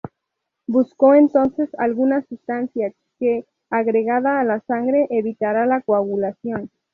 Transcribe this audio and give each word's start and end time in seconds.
Buscó 0.65 1.13
entonces 1.13 1.69
alguna 1.77 2.25
sustancia 2.27 2.91
que, 3.19 3.45
agregada 3.69 4.39
a 4.39 4.43
la 4.43 4.59
sangre, 4.61 5.05
evitara 5.11 5.67
la 5.67 5.81
coagulación. 5.81 6.71